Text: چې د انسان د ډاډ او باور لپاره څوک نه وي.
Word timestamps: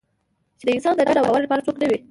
چې 0.59 0.63
د 0.67 0.69
انسان 0.75 0.93
د 0.95 1.01
ډاډ 1.07 1.17
او 1.19 1.25
باور 1.27 1.41
لپاره 1.45 1.65
څوک 1.67 1.75
نه 1.81 1.87
وي. 1.89 1.99